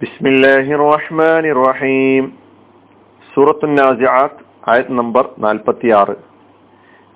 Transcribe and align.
ബിസ്മില്ലാഹിർ 0.00 0.82
റഹ്മാനിർ 0.90 1.58
റഹീം 1.68 2.24
സൂറത്തുൻ 3.32 3.72
നാസിആത്ത് 3.80 4.40
ആയത് 4.66 4.92
നമ്പർ 5.00 5.24
46 5.42 6.30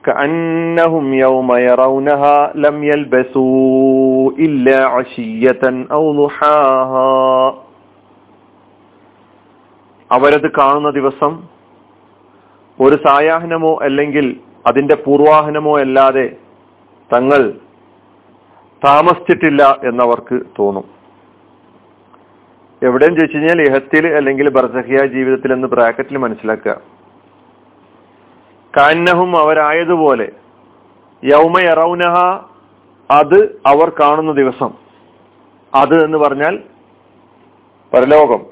كأنهم 0.05 1.05
يوم 1.17 1.51
يرونها 1.63 2.37
لم 2.57 2.77
يلبسوا 2.85 4.31
إلا 4.39 4.79
عشية 4.87 5.63
أو 5.91 6.03
ضحاها 6.15 7.13
അവരത് 10.11 10.49
കാണുന്ന 10.59 10.89
ദിവസം 10.91 11.33
ഒരു 12.79 12.97
സായാഹ്നമോ 13.05 13.73
അല്ലെങ്കിൽ 13.87 14.27
അതിന്റെ 14.67 14.97
പൂർവാഹനമോ 15.05 15.73
അല്ലാതെ 15.79 16.27
തങ്ങൾ 17.11 17.41
താമസിച്ചിട്ടില്ല 18.83 19.63
എന്നവർക്ക് 19.89 20.37
തോന്നും 20.59 20.87
എവിടെയും 22.84 23.16
ചോദിച്ചു 23.16 23.38
കഴിഞ്ഞാൽ 23.38 23.62
ഇഹത്തിൽ 23.62 24.08
അല്ലെങ്കിൽ 24.08 24.50
ബർസഹിയ 24.50 25.06
ജീവിതത്തിൽ 25.06 25.54
എന്ന് 25.54 25.68
ബ്രാക്കറ്റിൽ 25.68 26.18
മനസ്സിലാക്കുക. 26.18 26.82
കാന്നഹും 28.78 29.40
അവരായതുപോലെ 29.40 30.32
യൗമ 31.24 31.60
യറൗനഹ 31.60 32.16
അത് 33.12 33.62
അവർ 33.66 33.90
കാണുന്ന 33.90 34.32
ദിവസം. 34.32 34.74
അത് 35.74 36.04
എന്ന് 36.04 36.18
പറഞ്ഞാൽ 36.18 36.60
പരലോകം 37.94 38.46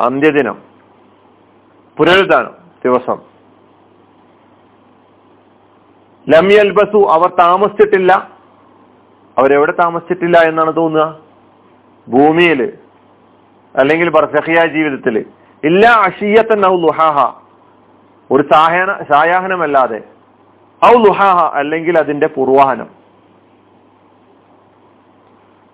അന്ത്യദിനം 0.00 0.58
പുനരുദ്ധാനം 1.98 2.50
ദിവസം. 2.84 3.20
ലമ്യൽബസു 6.28 7.08
അവർ 7.10 7.30
താമസിച്ചിട്ടില്ല. 7.38 8.30
അവരെവിടെ 9.38 9.72
താമസിച്ചിട്ടില്ല 9.72 10.38
എന്നാണ് 10.38 10.76
തോന്നുക? 10.76 11.31
ഭൂമിയിൽ 12.08 12.72
അല്ലെങ്കിൽ 13.76 14.10
ബർസഹിയ 14.10 14.66
ജീവിതത്തിൽ. 14.66 15.26
ഇല്ല 15.64 15.86
അഷിയത്തൻ 15.86 16.66
ഔ 16.66 16.76
ലുഹാഹ. 16.76 17.42
ഒരു 18.30 18.42
സായാഹന 18.52 19.02
സായാഹനമല്ലാതെ. 19.02 20.02
ഔ 20.84 21.02
ലുഹാഹ 21.02 21.54
അല്ലെങ്കിൽ 21.54 21.98
അതിന്റെ 21.98 22.26
പൂർവാഹനം. 22.26 23.02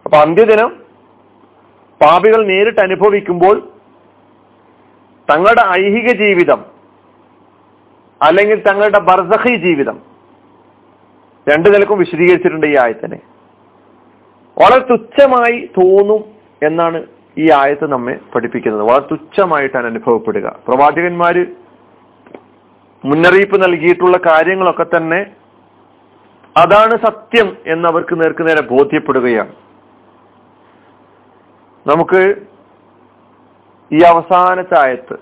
അപ്പൊ 0.04 0.18
അന്ത്യദിനം 0.18 0.76
പാപികൾ 2.00 2.46
നേരിട്ട് 2.46 2.80
അനുഭവിക്കുമ്പോൾ 2.80 3.68
തങ്ങളുടെ 5.30 5.62
ഐഹിക 5.70 6.12
ജീവിതം 6.12 6.64
അല്ലെങ്കിൽ 8.22 8.62
തങ്ങളുടെ 8.68 8.98
ബർസഹി 8.98 9.56
ജീവിതം 9.56 10.00
രണ്ടു 11.48 11.68
നിലക്കും 11.68 11.98
വിശദീകരിച്ചിട്ടുണ്ട് 11.98 12.66
ഈ 12.66 12.76
ആയത്തിനെ. 12.76 13.18
വളരെ 14.58 14.78
തുച്ഛമായി 14.78 15.70
തോന്നും 15.82 16.24
എന്നാണ് 16.66 17.02
ഈ 17.38 17.50
ആയത്ത് 17.50 17.92
നമ്മെ 17.92 18.18
പഠിപ്പിക്കുന്നത്. 18.34 18.82
വളരെ 18.82 19.04
തുച്ഛമായിട്ടാണ് 19.10 19.86
അനുഭവപ്പെടുക. 19.86 20.56
പ്രവാചകന്മാര് 20.68 21.46
മുന്നറിയിപ്പ് 23.04 23.62
നൽകിയിട്ടുള്ള 23.62 24.18
കാര്യങ്ങളൊക്കെ 24.26 24.86
തന്നെ 24.96 25.26
അതാണ് 26.56 26.96
സത്യം 26.96 27.56
എന്ന് 27.66 27.88
അവർക്ക് 27.88 28.14
എന്നവർക്ക് 28.14 28.14
നേർക്കുനേരെ 28.14 28.60
ബോധ്യപ്പെടുകയാണ്. 28.60 29.52
നമുക്ക് 31.86 32.34
ഈ 33.92 34.02
അവസാനത്തെ 34.02 34.78
ആയത്ത് 34.78 35.16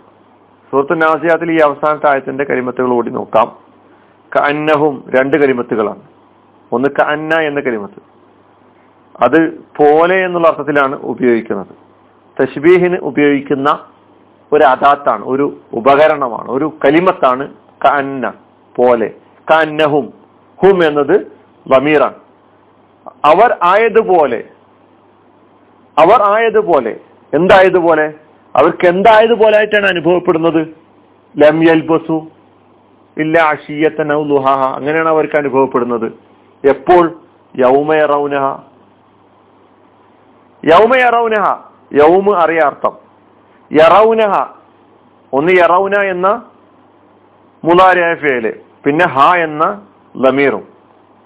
സുഹൃത്ത് 0.73 1.03
നാസിയാത്തിൽ 1.03 1.53
ഈ 1.53 1.59
അവസാനത്തെ 1.59 2.11
ആയത്തിന്റെ 2.11 2.45
കരിമത്തുകൾ 2.45 2.91
ഓടി 2.91 3.11
നോക്കാം. 3.11 3.57
കന്നഹും 4.37 5.05
രണ്ട് 5.09 5.37
കരിമത്തുകളാണ്. 5.37 6.03
ഒന്ന് 6.73 6.89
കന്ന 6.89 7.35
എന്ന 7.35 7.61
കരിമത്ത്. 7.61 8.16
അത് 9.23 9.39
പോലെ 9.79 10.17
എന്നുള്ള 10.25 10.49
അർത്ഥത്തിലാണ് 10.49 10.97
ഉപയോഗിക്കുന്നത്. 11.13 11.73
തഷ്ബീഹിന് 12.37 12.97
ഉപയോഗിക്കുന്ന 12.97 13.69
ഒരു 14.53 14.65
അദാത്താണ് 14.65 15.25
ഒരു 15.25 15.57
ഉപകരണമാണ് 15.73 16.49
ഒരു 16.51 16.67
കലിമത്താണ് 16.85 17.45
കന്ന 17.85 18.33
പോലെ. 18.77 19.09
കന്നഹും 19.49 20.07
ഹും 20.59 20.85
എന്നത് 20.85 21.17
ബമീറാണ് 21.67 22.19
അവർ 23.25 23.51
ആയതുപോലെ 23.63 24.45
അവർ 25.97 26.23
ആയതുപോലെ 26.23 27.01
എന്തായതുപോലെ? 27.33 28.07
അവർക്ക് 28.57 28.87
എന്തായതുപോലെ 28.87 29.57
ആയിട്ടാണ് 29.57 29.87
അനുഭവപ്പെടുന്നത്? 29.87 30.63
ലം 31.35 31.57
യൽബസു 31.69 32.27
ഇല്ല 33.17 33.39
അഷീയത്തനൗ 33.39 34.25
ലുഹാഹ 34.25 34.63
അങ്ങനെയാണ് 34.77 35.09
അവർക്ക് 35.09 35.37
അനുഭവപ്പെടുന്നത്. 35.37 36.09
എപ്പോൾ? 36.65 37.05
യൗമയറൗനഹ 37.55 37.65
യൗമയറൗനഹ 37.65 38.45
യൗമ് 40.67 42.33
അറിയ 42.43 42.61
അർത്ഥം. 42.61 42.95
യറൗനഹ 43.71 44.35
ഒന്ന് 45.33 45.53
യറൗന 45.53 45.95
എന്ന 46.13 46.29
മുലാരിയായ 47.65 48.15
ഫേൽ 48.15 48.45
പിന്നെ 48.85 49.07
ഹ 49.15 49.35
എന്ന 49.37 49.65
ലമീറും 50.15 50.65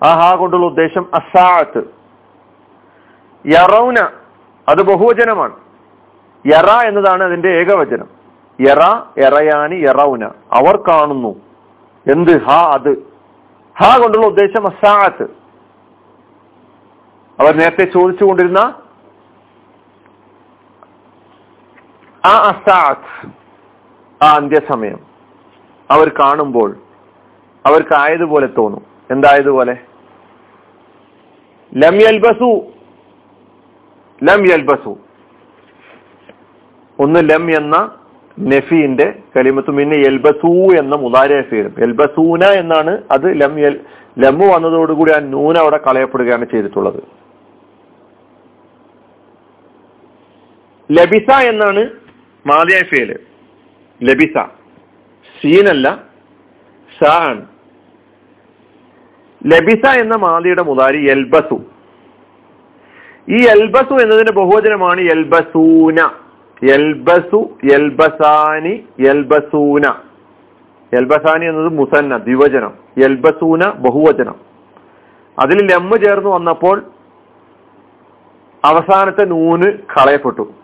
ആ 0.00 0.10
ഹ 0.20 0.36
കൊണ്ടുള്ള 0.36 0.66
ഉദ്ദേശം 0.66 1.04
അസാഅത്ത് 1.14 1.82
യറൗന 3.44 3.98
അത് 4.68 4.80
ബഹുവചനമാണ്. 4.82 5.56
യറ 6.44 6.68
എന്നതാണ് 6.88 7.22
അതിന്റെ 7.24 7.48
ഏകവചനം. 7.48 8.08
യറ 8.58 8.82
എറയാനി 9.26 9.76
യറൗന. 9.88 10.22
അവർ 10.52 10.76
കാണുന്നു. 10.88 11.32
എന്ത് 12.06 12.32
ഹ 12.46 12.50
അത്. 12.76 12.92
ഹാ 13.76 13.90
കൊണ്ടുള്ള 13.98 14.26
ഉദ്ദേശം 14.26 14.66
അസാഅത്ത് 14.66 15.26
അവർ 17.38 17.52
നേരത്തെ 17.56 17.84
ചോദിച്ചുകൊണ്ടിരുന്ന 17.84 18.62
ആ 22.24 22.28
അസാത്ത് 22.28 23.28
ആ 24.24 24.36
അന്ത്യസമയം. 24.36 24.98
അവർ 25.90 26.08
കാണുമ്പോൾ 26.08 26.76
അവർക്ക് 27.66 27.94
ആയതുപോലെ 27.94 28.46
തോന്നും. 28.46 28.82
എന്തായതുപോലെ 29.10 29.76
ലം 31.76 31.94
യൽബസു. 31.94 32.50
ലം 34.22 34.46
യൽബസു. 34.52 34.98
ഒന്ന് 36.98 37.20
ലം 37.30 37.56
എന്ന 37.56 37.96
നഫീന്റെ 38.40 39.22
കലിമത്തും 39.36 39.76
പിന്നെ 39.76 39.96
എൽബസൂ 39.96 40.72
എന്ന 40.78 40.96
മുതാര 40.96 41.40
ഫീലും 41.40 41.74
എൽബസൂന 41.78 42.44
എന്നാണ് 42.44 43.02
അത് 43.10 43.40
ലം 43.40 43.60
എൽ 43.60 43.80
ലമ്മു 44.18 44.46
വന്നതോടുകൂടി 44.46 45.12
ആ 45.16 45.18
നൂന 45.18 45.58
അവിടെ 45.58 45.76
കളയപ്പെടുകയാണ് 45.76 46.44
ചെയ്തിട്ടുള്ളത്. 46.44 47.02
ലബിസ 50.90 51.30
എന്നാണ് 51.30 51.88
മാതിയ 52.46 52.82
ഫേൽ. 52.82 53.18
ലബിസ. 54.02 54.46
സീനല്ല 55.40 56.04
സാണ് 57.00 57.46
ലബിസ 59.46 59.86
എന്ന 59.86 60.16
മാതിയുടെ 60.16 60.62
മുതാരി 60.62 61.10
എൽബസു 61.10 61.64
ഈ 63.28 63.44
എൽബസു 63.44 63.94
എന്നതിന്റെ 63.94 64.32
ബഹുവചനമാണ് 64.32 65.00
എൽബസൂന 65.00 66.10
എൽബസു 66.72 67.58
എൽബസാനി 67.72 68.84
എൽബസൂന 68.98 69.86
എൽബസാനി 70.92 71.44
എന്നത് 71.46 71.72
മുസന്ന 71.72 72.16
ദ്വിവചനം. 72.16 72.72
എൽബസൂന 73.04 73.70
ബഹുവചനം. 73.70 74.34
അതിൽ 75.38 75.66
ലെമ്മ് 75.70 75.98
ചേർന്ന് 75.98 76.30
വന്നപ്പോൾ 76.30 76.82
അവസാനത്തെ 78.64 79.24
നൂന് 79.24 79.72
കളയപ്പെട്ടു. 79.72 80.59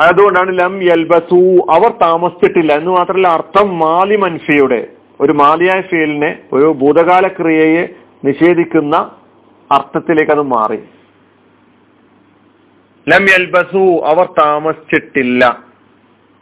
അതുകൊണ്ടാണ് 0.00 0.58
ലം 0.58 0.82
യൽബസു 0.82 1.66
അവർ 1.70 1.90
താമസിച്ചിട്ടില്ല. 2.02 2.72
എന്ന് 2.72 2.90
മാത്രമല്ല 2.90 3.28
അർത്ഥം 3.28 3.78
മാലി 3.78 4.16
മൻഫിയുടെ 4.16 4.86
ഒരു 5.20 5.32
മാലിയായ 5.32 5.80
ഫീലിനെ 5.80 6.38
ഒരു 6.52 6.64
ഭൂതകാല 6.64 7.28
ക്രിയയെ 7.28 7.88
നിഷേധിക്കുന്ന 8.24 8.96
അർത്ഥത്തിലേക്ക് 9.72 10.30
അത് 10.30 10.42
മാറി. 10.42 10.76
ലം 13.08 13.26
യൽബസു 13.30 14.02
അവർ 14.04 14.26
താമസിച്ചിട്ടില്ല. 14.26 15.64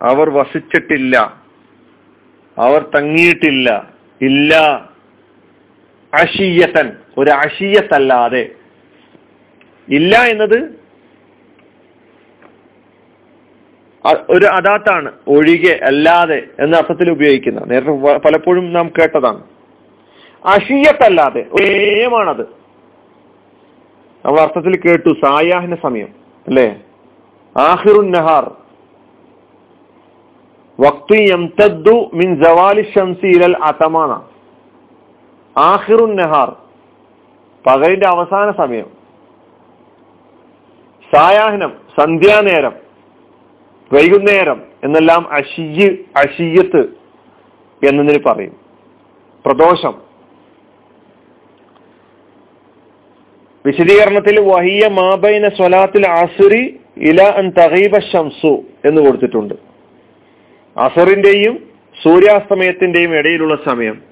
അവർ 0.02 0.30
വസിച്ചിട്ടില്ല. 0.30 1.42
അവർ 2.58 2.82
തങ്ങിയിട്ടില്ല. 2.94 3.88
ഇല്ല. 4.22 4.54
അഷീയത്തൻ 6.14 6.92
ഒരു 7.18 7.30
അഷീയത്തല്ലാതെ 7.30 8.50
ഇല്ല 9.88 10.18
എന്നത് 10.18 10.87
ഒരു 14.06 14.46
അദാത്താണ് 14.46 15.12
ഒഴികെ 15.28 15.84
അല്ലാതെ 15.84 16.42
എന്ന 16.60 16.76
അർത്ഥത്തിൽ 16.76 17.10
ഉപയോഗിക്കുന്നത്. 17.10 17.70
നേരത്തെ 17.70 18.18
പലപ്പോഴും 18.18 18.72
നാം 18.72 18.88
കേട്ടതാണ്. 18.88 19.42
അഷീയത്തല്ലാതെ 20.46 21.46
ഏമാണത് 21.62 22.42
നമ്മൾ 24.24 24.40
അർത്ഥത്തിൽ 24.40 24.76
കേട്ടു 24.76 25.08
സായാഹ്ന 25.08 25.76
സമയം 25.82 26.08
അല്ലേ? 26.48 26.80
ആഹിറുൻ 27.60 28.10
നഹാർ. 28.10 28.56
മിൻ 32.14 32.44
ജവാലി 32.44 32.92
ഷംസി 32.98 33.26
ഇലൽ 33.26 33.56
അതമാന. 33.62 34.22
ആഹിറുൻ 35.60 36.16
നഹാർ. 36.16 36.56
പകലിന്റെ 37.66 38.06
അവസാന 38.06 38.50
സമയം. 38.50 38.86
സായാഹ്നം 41.16 41.72
സന്ധ്യാനേരം. 42.00 42.87
വൈകുന്നേരം 43.92 44.62
എന്നെല്ലാം 44.84 45.32
അഷിയ് 45.32 45.96
അഷിയത്ത് 46.16 46.82
എന്നതിന് 47.88 48.18
പറയും. 48.26 48.56
പ്രദോഷം. 49.46 49.94
വിശദീകരണത്തിൽ 53.66 54.40
വഹിയ 54.40 54.88
മാബൈന 54.88 55.48
സ്വലാത്തിൽ 55.48 56.06
ആസുരി 56.06 56.80
ഇല 56.96 57.22
അൻ 57.22 57.52
തഹീബ 57.58 57.98
ശംസു 57.98 58.62
എന്ന് 58.84 59.06
കൊടുത്തിട്ടുണ്ട്. 59.06 59.54
അസറിന്റെയും 60.76 61.68
സൂര്യാസ്തമയത്തിന്റെയും 62.02 63.14
ഇടയിലുള്ള 63.14 63.58
സമയം. 63.66 64.02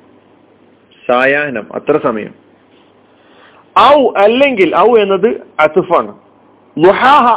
സായാഹ്നം 1.08 1.75
അത്ര 1.75 1.99
സമയം. 1.99 2.34
ഔ 3.78 4.12
അല്ലെങ്കിൽ 4.17 4.76
ഔ 4.76 4.96
എന്നത് 4.96 5.28
അസുഫാണ് 5.61 6.19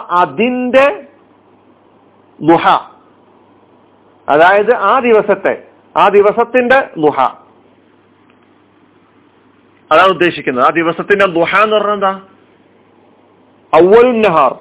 അതിന്റെ 0.09 1.08
ലുഹ 2.43 2.67
അതായത് 4.29 4.75
ആ 4.75 4.99
ദിവസത്തെ 4.99 5.63
ആ 5.97 6.07
ദിവസത്തിന്റെ 6.07 6.79
ലുഹ 6.97 7.19
അതാണ് 9.91 10.09
ഉദ്ദേശിക്കുന്നത്. 10.09 10.65
ആ 10.65 10.69
ദിവസത്തിന്റെ 10.69 11.25
ലുഹ 11.25 11.55
എന്ന് 11.63 11.75
പറഞ്ഞാൽ 11.75 11.93
എന്താ? 11.93 12.21
ഔവലുന്നഹാർ 13.75 14.53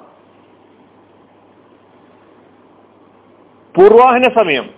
പൂർവാഹന 3.77 4.23
സമയം. 4.35 4.69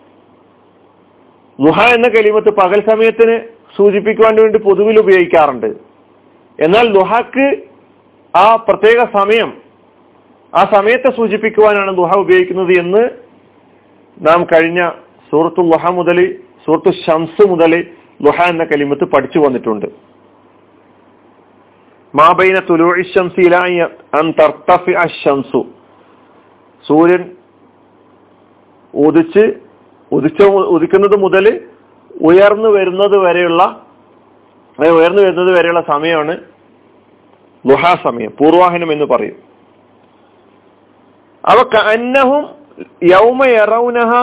ലുഹ 1.61 1.81
എന്ന 1.81 2.07
കലിമത്ത് 2.07 2.49
പകൽ 2.49 2.89
സമയത്തിന് 2.89 3.47
സൂചിപ്പിക്കുവാൻ 3.77 4.35
വേണ്ടി 4.35 4.59
പൊതുവിൽ 4.59 4.99
ഉപയോഗിക്കാറുണ്ട്. 4.99 5.65
എന്നാൽ 6.59 6.93
ലുഹക്ക് 6.93 7.63
ആ 8.37 8.55
പ്രത്യേക 8.55 9.03
സമയം 9.13 9.60
ആ 10.53 10.61
സമയത്തെ 10.75 11.09
സൂചിപ്പിക്കുവാനാണ് 11.17 11.91
ദുഹ 11.99 12.11
ഉപയോഗിക്കുന്നത് 12.23 12.73
എന്ന് 12.83 13.03
നാം 14.27 14.39
കഴിഞ്ഞ 14.53 14.79
സൂറത്തു 15.31 15.61
ലുഹ 15.71 15.91
മുതൽ 15.99 16.17
സൂറത്തു 16.65 16.91
ഷംസ് 17.03 17.43
മുതൽ 17.51 17.73
ലുഹ 18.25 18.37
എന്ന 18.53 18.63
കലിമത്ത് 18.71 19.05
പഠിച്ചു 19.13 19.39
വന്നിട്ടുണ്ട്. 19.39 19.87
മാബൈന 22.15 22.57
തുലൂഷംസു 22.69 23.43
സൂര്യൻ 26.85 27.23
ഉദിച്ച് 28.93 29.43
ഉദിച്ച 30.11 30.41
ഉദിക്കുന്നത് 30.75 31.17
മുതൽ 31.21 31.45
ഉയർന്നു 32.29 32.69
വരുന്നത് 32.69 33.17
വരെയുള്ള 33.25 33.61
ഉയർന്നു 34.79 35.21
വരുന്നത് 35.21 35.51
വരെയുള്ള 35.57 35.81
സമയമാണ് 35.93 36.33
ലുഹാ 37.65 37.93
സമയം 38.03 38.31
പൂർവാഹനം 38.39 38.91
എന്ന് 38.91 39.05
പറയും. 39.05 39.37
അവ 41.43 41.57
കന്നഹും 41.73 42.43
യൗമ 43.13 43.39
യറൗനഹ 43.57 44.13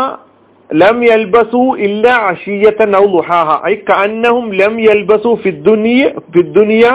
ലം 0.70 0.98
യൽബസു 1.10 1.62
ഇല്ല 1.86 2.06
അഷിയത്തൻ 2.30 2.94
ഔ 3.02 3.04
ലുഹാഹ 3.16 3.48
ഐ 3.70 3.74
കഅന്നഹും 3.90 4.46
ലം 4.60 4.74
യൽബസു 4.88 5.30
ഫിദ്ദുനിയ 5.44 6.02
ഫിദ്ദുനിയ 6.34 6.86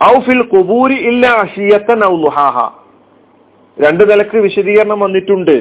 ഔ 0.00 0.14
ഫിൽ 0.26 0.42
ഖുബൂരി 0.54 0.98
ഇല്ല 1.10 1.24
അഷിയത്തൻ 1.42 2.00
ഔ 2.12 2.14
ലുഹാഹ 2.26 2.56
രണ്ട് 3.76 4.02
നിലയ്ക്ക് 4.10 4.38
വിശദീകരണം 4.46 4.98
വന്നിട്ടുണ്ട്. 5.00 5.54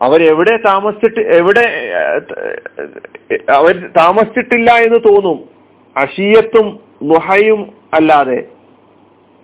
അവരെവിടെ 0.00 0.54
താമസിച്ചിട്ട് 0.66 1.22
എവിടെ 1.38 1.64
അവർ 3.56 3.74
താമസിച്ചിട്ടില്ല 3.98 4.68
എന്ന് 4.86 5.00
തോന്നും. 5.08 5.38
അഷീയത്തും 5.96 6.66
നുഹയും 7.10 7.60
അല്ലാതെ. 7.98 8.38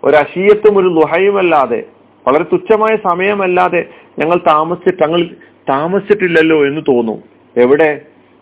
ഒരു 0.04 0.16
അശീയത്തും 0.16 0.78
ഒരു 0.78 0.88
ലുഹയും 0.88 1.38
അല്ലാതെ 1.38 1.84
വളരെ 2.28 2.44
തുച്ഛമായ 2.44 2.96
സമയമല്ലാതെ 2.96 3.88
ഞങ്ങൾ 4.18 4.36
താമസിച്ചിട്ട് 4.36 5.02
ഞങ്ങൾ 5.02 5.30
താമസിച്ചിട്ടില്ലല്ലോ 5.68 6.66
എന്ന് 6.66 6.80
തോന്നും. 6.88 7.22
എവിടെ? 7.56 8.00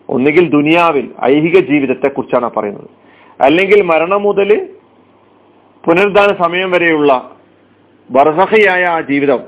ഒന്നുകിൽ 0.09 0.49
ദുനിയാവിൽ 0.49 1.09
ഐഹിക 1.25 1.59
ജീവിതത്തെ 1.59 2.07
കുറിച്ചാണ് 2.07 2.51
പറയുന്നത്. 2.57 2.89
അല്ലെങ്കിൽ 3.41 3.81
മരണം 3.81 4.23
മുതൽ 4.23 4.69
പുനരുദ്ധാന 5.85 6.43
സമയം 6.43 6.71
വരെയുള്ള 6.71 7.35
ബർസഹയായ 8.11 8.85
ആ 8.85 9.01
ജീവിതം 9.01 9.39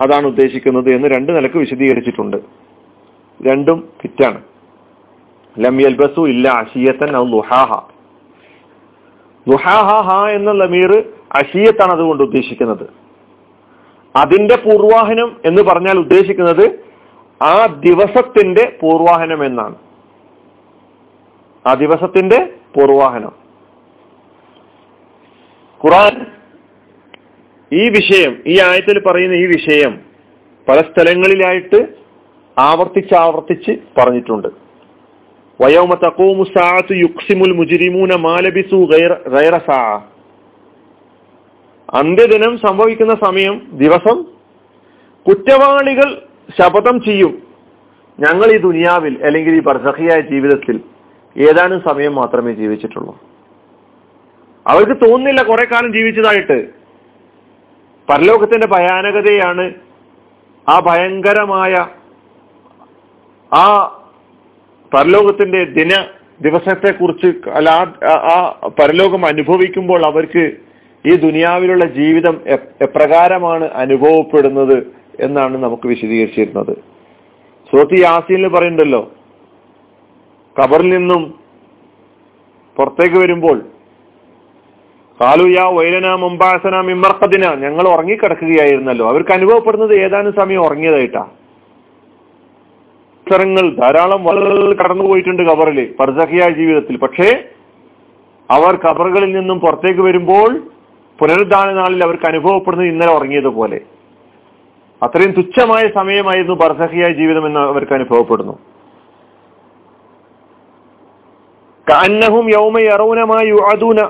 അതാണ് 0.00 0.26
ഉദ്ദേശിക്കുന്നത് 0.26 0.90
എന്ന് 0.90 1.08
രണ്ട് 1.08 1.36
നിലയ്ക്ക് 1.36 1.58
വിശദീകരിച്ചിട്ടുണ്ട്. 1.58 2.36
രണ്ടും 3.46 3.88
ഫിറ്റാണ് 4.02 4.42
ലം 5.58 5.80
യൽബസു 5.80 6.20
ഇല്ല 6.28 6.48
അഷിയത്തൻ 6.48 7.30
ലുഹാഹ. 7.30 7.80
ലുഹാഹ 9.50 10.26
എന്ന 10.30 10.52
ലമീർ 10.52 11.17
അഷിയത്താണ് 11.32 11.92
അതുകൊണ്ട് 11.92 12.22
ഉദ്ദേശിക്കുന്നത്. 12.22 12.86
അതിന്റെ 14.16 14.56
പൂർവാഹനം 14.56 15.40
എന്ന് 15.44 15.62
പറഞ്ഞാൽ 15.62 15.98
ഉദ്ദേശിക്കുന്നത് 15.98 16.88
ആ 17.42 17.66
ദിവസത്തിന്റെ 17.66 18.78
പൂർവാഹനം 18.82 19.44
എന്നാണ്. 19.44 19.74
ആ 21.66 21.74
ദിവസത്തിന്റെ 21.74 22.52
പൂർവാഹനം. 22.76 23.32
ഖുറാൻ 25.84 26.26
ഈ 27.72 27.88
വിഷയം 27.88 28.42
ഈ 28.46 28.60
ആയത്തിൽ 28.60 29.02
പറയുന്ന 29.06 29.34
ഈ 29.34 29.46
വിഷയം 29.46 30.00
പല 30.68 30.80
സ്ഥലങ്ങളിലായിട്ട് 30.80 31.88
ആവർത്തിച്ച് 32.58 33.14
ആവർത്തിച്ച് 33.14 33.72
പറഞ്ഞിട്ടുണ്ട്. 33.98 34.48
വയോമ 35.60 35.94
തക്കോമു 35.94 36.44
സാഅത്തു 36.44 36.94
യുക്സിമുൽ 36.94 37.52
മുജിരിമൂന 37.52 38.14
മാലബിസു 38.14 38.76
ഗൈറ 39.28 39.56
സാ 39.56 40.02
അന്ത്യദിനം 41.94 42.58
സംഭവിക്കുന്ന 42.58 43.14
സമയം 43.14 43.68
ദിവസം 43.72 44.24
കുറ്റവാളികൾ 45.28 46.22
ശപഥം 46.58 47.00
ചെയ്യും. 47.00 47.42
ഞങ്ങൾ 48.20 48.46
ഈ 48.46 48.56
ദുനിയാവിൽ 48.56 49.24
അല്ലെങ്കിൽ 49.24 49.54
ഈ 49.54 49.60
പർസഹിയായ 49.60 50.20
ജീവിതത്തിൽ 50.20 50.80
ഏതാനും 51.36 51.82
സമയം 51.88 52.14
മാത്രമേ 52.14 52.52
ജീവിച്ചിട്ടുള്ളൂ. 52.52 53.18
അവർക്ക് 54.66 54.92
തോന്നുന്നില്ല 54.92 55.42
കുറെ 55.42 55.64
കാലം 55.64 55.92
ജീവിച്ചതായിട്ട്. 55.92 56.68
പരലോകത്തിന്റെ 58.10 58.66
ഭയാനകതയാണ് 58.66 59.74
ആ 60.68 60.80
ഭയങ്കരമായ 60.80 61.86
ആ 63.52 63.64
പരലോകത്തിന്റെ 64.94 65.64
ദിന 65.64 66.04
ദിവസത്തെ 66.40 66.90
കുറിച്ച് 66.90 67.48
അല്ല 67.48 67.70
ആ 68.24 68.50
പരലോകം 68.78 69.26
അനുഭവിക്കുമ്പോൾ 69.26 70.04
അവർക്ക് 70.04 70.67
ഈ 71.06 71.14
ദുനിയാവിലുള്ള 71.16 71.84
ജീവിതം 71.84 72.40
എപ്രകാരമാണ് 72.82 73.64
അനുഭവപ്പെടുന്നത് 73.64 74.86
എന്നാണ് 75.20 75.58
നമുക്ക് 75.58 75.88
വിശദീകരിച്ചിരുന്നത്. 75.88 76.76
സുഹൃത്ത് 77.70 78.00
യാസീനിൽ 78.00 78.48
പറയുന്നുണ്ടല്ലോ 78.48 79.12
ഖബറിൽ 80.60 80.90
നിന്നും 80.90 81.34
പുറത്തേക്ക് 82.76 83.16
വരുമ്പോൾ 83.16 83.62
കാലുയാ 85.20 85.64
വൈലന 85.68 86.14
മുംബാസന 86.14 86.80
മിമ്മർക്കദിന 86.80 87.54
ഞങ്ങൾ 87.54 87.88
ഉറങ്ങിക്കിടക്കുകയായിരുന്നല്ലോ. 87.88 89.08
അവർക്ക് 89.08 89.32
അനുഭവപ്പെടുന്നത് 89.32 89.94
ഏതാനും 89.94 90.32
സമയം 90.32 90.60
ഉറങ്ങിയതായിട്ടാ. 90.60 91.28
അവസരങ്ങൾ 93.28 93.74
ധാരാളം 93.74 94.24
വളരെ 94.24 94.74
കടന്നു 94.76 95.04
പോയിട്ടുണ്ട് 95.04 95.42
ഖബറിൽ 95.42 95.94
പർസഖിയായ 96.00 96.50
ജീവിതത്തിൽ. 96.50 96.96
പക്ഷേ 96.96 97.44
അവർ 98.50 98.76
കബറുകളിൽ 98.76 99.32
നിന്നും 99.32 99.60
പുറത്തേക്ക് 99.60 100.00
വരുമ്പോൾ 100.00 100.50
പുനരുദ്ധാന 101.20 101.72
നാളിൽ 101.72 102.04
അവർക്ക് 102.04 102.26
അനുഭവപ്പെടുന്നത് 102.26 102.88
ഇന്നലെ 102.88 103.12
ഉറങ്ങിയതുപോലെ. 103.12 103.80
അത്രയും 105.02 105.30
തുച്ഛമായ 105.30 105.88
സമയമായിരുന്നു 105.88 106.54
ബർസഹിയായ 106.54 107.10
ജീവിതം 107.12 107.46
എന്ന് 107.46 107.60
അവർക്ക് 107.60 107.92
അനുഭവപ്പെടുന്നു. 107.92 108.58
കന്നഹും 111.86 112.50
യൗമ 112.50 112.78
യറൗനമായി 112.78 113.48
യുഅദൂന. 113.48 114.00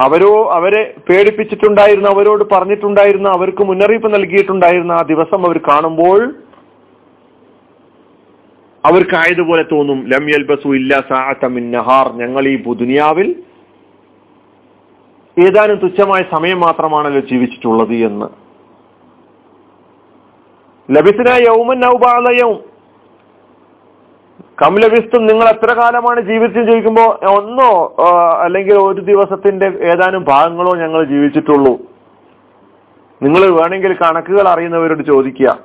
അവരോ 0.00 0.50
അവരെ 0.52 0.94
പേടിപ്പിച്ചിട്ടുണ്ടായിരുന്ന 1.08 2.08
അവരോട് 2.08 2.44
പറഞ്ഞിട്ടുണ്ടായിരുന്ന 2.52 3.28
അവർക്ക് 3.28 3.62
മുന്നറിയിപ്പ് 3.64 4.14
നൽകിയിട്ടുണ്ടായിരുന്ന 4.14 4.92
ആ 4.92 5.02
ദിവസം 5.02 5.46
അവർ 5.46 5.58
കാണുമ്പോൾ 5.58 6.34
അവർക്കായതുപോലെ 8.84 9.62
തോന്നും 9.62 10.06
ലം 10.08 10.30
യൽബസു 10.30 10.68
ഇല്ല 10.68 11.00
സാഅത്തമിൻ 11.08 11.70
നഹാർ. 11.70 12.12
ഞങ്ങൾ 12.12 12.48
ഈ 12.48 12.56
ദുനിയാവിൽ 12.62 13.28
ഏതാനും 15.38 15.76
തുച്ഛമായ 15.76 16.24
സമയം 16.30 16.60
മാത്രമാണല്ലോ 16.60 17.20
ജീവിച്ചിട്ടുള്ളത് 17.20 17.94
എന്ന്. 18.08 18.26
ലഭിസിന 20.90 21.28
യൗമൻ 21.48 21.80
യൗം 22.34 22.56
കം 24.62 24.74
ലഭിസ്തും 24.82 25.26
നിങ്ങൾ 25.26 25.46
എത്ര 25.48 25.72
കാലമാണ് 25.72 26.20
ജീവിച്ചു 26.20 26.60
ചോദിക്കുമ്പോൾ 26.60 27.08
ഒന്നോ 27.30 27.96
അല്ലെങ്കിൽ 28.44 28.74
ഒരു 28.74 29.00
ദിവസത്തിന്റെ 29.00 29.66
ഏതാനും 29.92 30.24
ഭാഗങ്ങളോ 30.28 30.74
ഞങ്ങൾ 30.76 31.04
ജീവിച്ചിട്ടുള്ളൂ. 31.04 31.74
നിങ്ങൾ 33.22 33.42
വേണമെങ്കിൽ 33.58 33.92
കണക്കുകൾ 34.02 34.48
അറിയുന്നവരോട് 34.48 35.02
ചോദിക്കുക. 35.02 35.58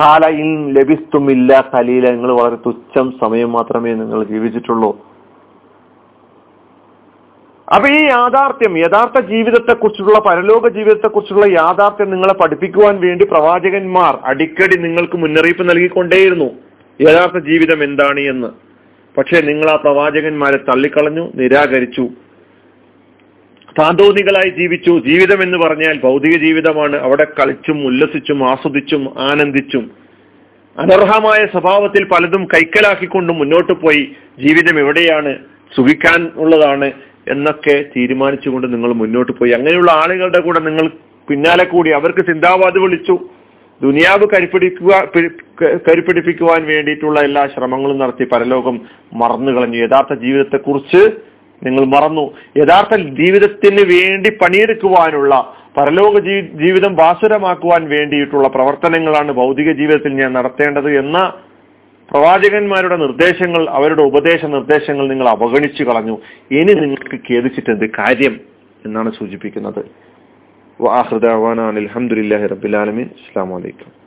കാല 0.00 0.26
ഇൻ 0.26 0.74
ലഭിസ്തുമില്ല 0.74 1.64
കലീല 1.74 2.10
നിങ്ങൾ 2.10 2.32
വളരെ 2.40 2.56
തുച്ഛം 2.66 3.12
സമയം 3.22 3.52
മാത്രമേ 3.52 3.94
നിങ്ങൾ 3.94 4.24
ജീവിച്ചിട്ടുള്ളൂ. 4.24 5.07
അപ്പൊ 7.74 7.88
ഈ 7.88 8.04
യാഥാർത്ഥ്യം 8.04 8.78
യഥാർത്ഥ 8.78 9.26
ജീവിതത്തെക്കുറിച്ചുള്ള 9.26 10.18
പരലോക 10.18 10.68
ജീവിതത്തെക്കുറിച്ചുള്ള 10.68 11.46
യാഥാർത്ഥ്യം 11.46 12.10
നിങ്ങളെ 12.10 12.32
പഠിപ്പിക്കുവാൻ 12.32 13.00
വേണ്ടി 13.00 13.24
പ്രവാചകന്മാർ 13.24 14.18
അടിക്കടി 14.24 14.76
നിങ്ങൾക്ക് 14.76 15.16
മുന്നറിയിപ്പ് 15.16 15.70
നൽകിക്കൊണ്ടേയിരുന്നു. 15.70 16.50
യഥാർത്ഥ 17.00 17.38
ജീവിതം 17.38 17.84
എന്താണ് 17.84 18.20
എന്ന്. 18.20 18.48
പക്ഷേ 19.18 19.40
നിങ്ങൾ 19.40 19.70
ആ 19.70 19.74
പ്രവാചകന്മാരെ 19.74 20.56
തള്ളിക്കളഞ്ഞു 20.56 21.32
നിരാകരിച്ചു. 21.34 22.08
താന്തോന്നികളായി 23.78 24.48
ജീവിച്ചു. 24.48 25.02
ജീവിതം 25.06 25.42
എന്ന് 25.42 25.58
പറഞ്ഞാൽ 25.58 26.00
ഭൗതിക 26.00 26.36
ജീവിതമാണ്. 26.36 26.96
അവിടെ 26.96 27.24
കളിച്ചും 27.24 27.86
ഉല്ലസിച്ചും 27.86 28.50
ആസ്വദിച്ചും 28.50 29.14
ആനന്ദിച്ചും. 29.18 29.90
അനർഹമായ 30.78 31.46
സ്വഭാവത്തിൽ 31.46 32.04
പലതും 32.04 32.44
കൈക്കലാക്കിക്കൊണ്ട് 32.44 33.32
മുന്നോട്ട് 33.32 33.72
പോയി. 33.72 34.12
ജീവിതം 34.40 34.78
എവിടെയാണ്? 34.78 35.36
സുഖിക്കാൻ 35.76 36.30
ഉള്ളതാണ്. 36.36 36.92
എന്നൊക്കെ 37.28 37.84
തീരുമാനിച്ചുകൊണ്ട് 37.96 38.66
നിങ്ങൾ 38.74 38.92
മുന്നോട്ട് 38.92 39.32
പോയി. 39.32 39.50
അങ്ങനെയുള്ള 39.50 39.90
ആളുകളുടെ 40.02 40.40
കൂടെ 40.40 40.60
നിങ്ങൾ 40.60 40.86
പിന്നാലെ 41.28 41.64
കൂടി 41.64 41.90
അവർക്ക് 41.90 42.22
ചിന്താവാദ് 42.26 42.78
വിളിച്ചു. 42.78 43.16
ദുനിയാവ് 43.82 44.26
കരിപ്പിടിക്കുക 44.34 44.92
കരിപ്പിടിപ്പിക്കുവാൻ 45.88 46.62
വേണ്ടിയിട്ടുള്ള 46.66 47.20
എല്ലാ 47.20 47.42
ശ്രമങ്ങളും 47.54 47.98
നടത്തി 47.98 48.24
പരലോകം 48.24 48.80
മറന്നു 49.12 49.52
കളഞ്ഞു. 49.52 49.78
യഥാർത്ഥ 49.84 50.14
ജീവിതത്തെക്കുറിച്ച് 50.14 51.02
നിങ്ങൾ 51.62 51.84
മറന്നു. 51.84 52.24
യഥാർത്ഥ 52.56 52.96
ജീവിതത്തിന് 53.20 53.82
വേണ്ടി 53.94 54.30
പണിയെടുക്കുവാനുള്ള 54.42 55.34
പരലോക 55.76 56.18
ജീവിതം 56.62 56.94
ഭാസുരമാക്കുവാൻ 56.94 57.88
വേണ്ടിയിട്ടുള്ള 57.88 58.48
പ്രവർത്തനങ്ങളാണ് 58.48 59.32
ഭൗതിക 59.32 59.72
ജീവിതത്തിൽ 59.72 60.12
ഞാൻ 60.20 60.32
നടത്തേണ്ടത് 60.32 60.98
എന്ന 60.98 61.18
പ്രവാചകന്മാരുടെ 62.10 62.96
നിർദ്ദേശങ്ങൾ 62.96 63.70
അവരുടെ 63.70 64.02
ഉപദേശ 64.02 64.44
നിർദ്ദേശങ്ങൾ 64.44 65.08
നിങ്ങൾ 65.08 65.28
അവഗണിച്ചു 65.28 65.84
കളഞ്ഞു. 65.84 66.18
ഇനി 66.50 66.72
നിങ്ങൾക്ക് 66.72 67.32
ഖേദിച്ചിട്ട് 67.32 67.90
കാര്യം 67.98 68.40
എന്നാണ് 68.84 69.12
സൂചിപ്പിക്കുന്നത്. 69.12 69.78
അലഹമുല്ലാ 71.76 72.46
റബിലാലമീൻ 72.46 73.06
അസ്സാം 73.06 73.50
വലൈക്കും 73.50 73.97